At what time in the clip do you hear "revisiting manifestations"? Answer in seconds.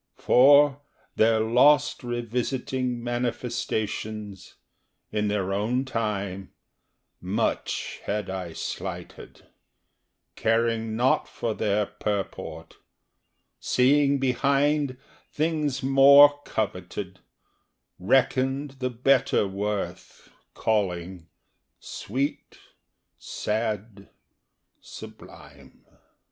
2.03-4.55